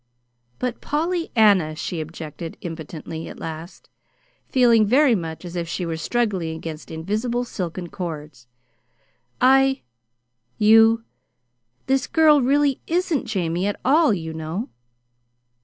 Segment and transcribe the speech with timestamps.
[0.57, 3.87] "But, Pollyanna," she objected impotently, at last,
[4.49, 8.47] feeling very much as if she were struggling against invisible silken cords,
[9.39, 9.83] "I
[10.57, 11.03] you
[11.85, 14.69] this girl really isn't Jamie, at all, you know."